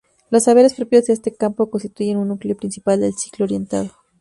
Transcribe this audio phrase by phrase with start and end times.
[0.31, 3.91] Los saberes propios de este Campo constituyen el núcleo principal del Ciclo Orientado.